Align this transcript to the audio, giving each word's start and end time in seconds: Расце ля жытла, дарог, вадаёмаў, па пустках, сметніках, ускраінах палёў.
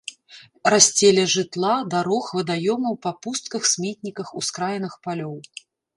Расце 0.73 1.09
ля 1.17 1.25
жытла, 1.33 1.73
дарог, 1.93 2.25
вадаёмаў, 2.39 2.93
па 3.07 3.11
пустках, 3.27 3.61
сметніках, 3.73 4.27
ускраінах 4.41 4.93
палёў. 5.07 5.35